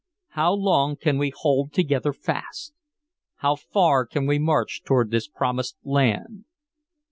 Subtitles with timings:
[0.29, 2.73] How long can we hold together fast?
[3.35, 6.45] How far can we march toward this promised land?"